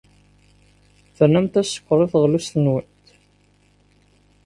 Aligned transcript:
Ternamt-as 1.15 1.65
sskeṛ 1.69 1.99
i 2.05 2.07
teɣlust-nwent. 2.11 3.05